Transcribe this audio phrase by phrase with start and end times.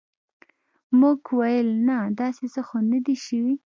[0.99, 3.53] موږ ویل نه داسې څه خو نه دي شوي.